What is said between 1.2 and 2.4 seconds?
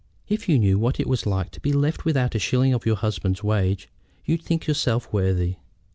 to be left without a